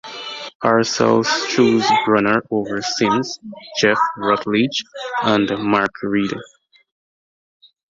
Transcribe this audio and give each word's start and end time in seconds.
Parcells 0.63 1.27
chose 1.49 1.85
Brunner 2.05 2.41
over 2.49 2.81
Simms, 2.81 3.39
Jeff 3.79 3.99
Rutledge 4.17 4.83
and 5.21 5.47
Mark 5.59 5.93
Reed. 6.01 6.31